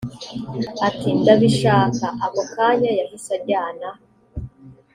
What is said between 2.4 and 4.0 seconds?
kanya yahise ajyana